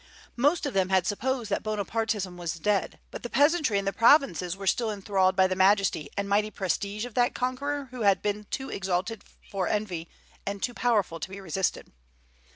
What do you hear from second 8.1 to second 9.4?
been too exalted